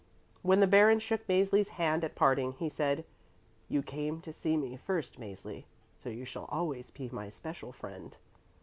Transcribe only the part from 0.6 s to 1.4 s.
the Baron shook